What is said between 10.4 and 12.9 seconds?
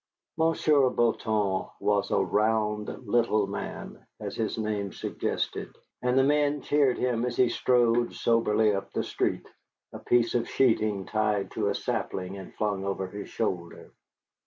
sheeting tied to a sapling and flung